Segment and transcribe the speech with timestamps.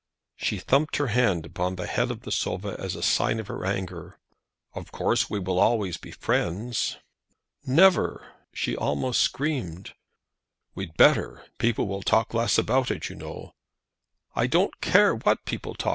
[0.35, 3.63] She thumped her hand upon the head of the sofa as a sign of her
[3.63, 4.17] anger.
[4.73, 6.97] "Of course we shall always be friends?"
[7.67, 9.93] "Never," she almost screamed.
[10.73, 11.45] "We'd better.
[11.59, 13.53] People will talk less about it, you know."
[14.35, 15.89] "I don't care what people talk.